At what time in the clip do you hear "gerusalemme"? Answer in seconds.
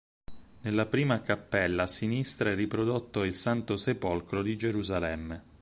4.57-5.43